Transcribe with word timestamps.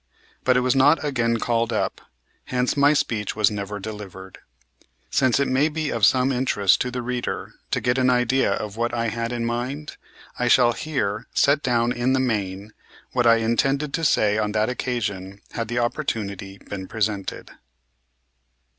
But 0.43 0.57
it 0.57 0.61
was 0.61 0.75
not 0.75 1.05
again 1.05 1.37
called 1.37 1.71
up, 1.71 2.01
hence 2.45 2.75
my 2.75 2.93
speech 2.93 3.35
was 3.35 3.51
never 3.51 3.79
delivered. 3.79 4.39
Since 5.11 5.39
it 5.39 5.47
may 5.47 5.69
be 5.69 5.91
of 5.91 6.07
some 6.07 6.31
interest 6.31 6.81
to 6.81 6.89
the 6.89 7.03
reader 7.03 7.53
to 7.69 7.79
get 7.79 7.99
an 7.99 8.09
idea 8.09 8.51
of 8.53 8.75
what 8.77 8.95
I 8.95 9.09
had 9.09 9.31
in 9.31 9.45
mind, 9.45 9.97
I 10.39 10.47
shall 10.47 10.71
here 10.73 11.27
set 11.35 11.61
down 11.61 11.91
in 11.91 12.13
the 12.13 12.19
main 12.19 12.73
what 13.11 13.27
I 13.27 13.35
intended 13.35 13.93
to 13.93 14.03
say 14.03 14.39
on 14.39 14.53
that 14.53 14.69
occasion 14.69 15.39
had 15.51 15.67
the 15.67 15.77
opportunity 15.77 16.57
been 16.57 16.87
presented. 16.87 17.51